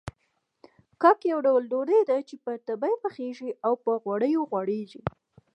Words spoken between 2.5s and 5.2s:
تبۍ پخېږي او په غوړيو غوړېږي.